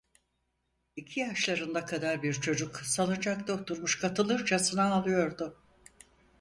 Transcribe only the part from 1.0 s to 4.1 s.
yaşlarında kadar bir çocuk salıncakta oturmuş